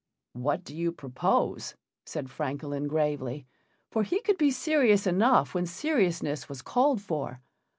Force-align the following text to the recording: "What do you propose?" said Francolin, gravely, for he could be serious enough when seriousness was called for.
"What 0.33 0.63
do 0.63 0.75
you 0.75 0.91
propose?" 0.91 1.75
said 2.07 2.29
Francolin, 2.31 2.87
gravely, 2.87 3.45
for 3.91 4.01
he 4.01 4.19
could 4.21 4.39
be 4.39 4.49
serious 4.49 5.05
enough 5.05 5.53
when 5.53 5.67
seriousness 5.67 6.49
was 6.49 6.63
called 6.63 7.03
for. 7.03 7.39